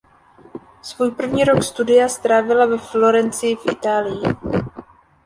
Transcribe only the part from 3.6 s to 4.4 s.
Itálii.